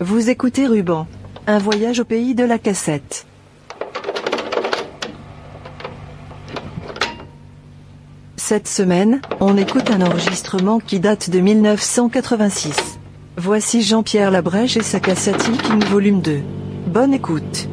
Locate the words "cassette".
2.58-3.26, 15.00-15.48